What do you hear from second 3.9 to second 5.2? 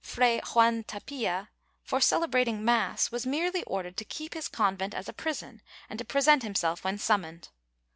to keep his convent as a